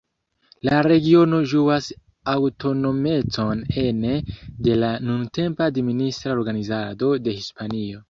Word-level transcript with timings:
La 0.69 0.77
regiono 0.85 1.41
ĝuas 1.51 1.89
aŭtonomecon 2.33 3.63
ene 3.85 4.17
de 4.65 4.81
la 4.83 4.93
nuntempa 5.07 5.71
administra 5.75 6.39
organizado 6.43 7.17
de 7.29 7.41
Hispanio. 7.41 7.99